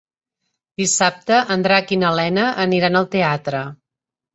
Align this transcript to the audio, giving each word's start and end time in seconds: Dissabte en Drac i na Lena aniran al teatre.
Dissabte 0.83 1.39
en 1.57 1.67
Drac 1.67 1.95
i 1.99 2.03
na 2.07 2.17
Lena 2.23 2.49
aniran 2.67 3.05
al 3.05 3.11
teatre. 3.19 3.67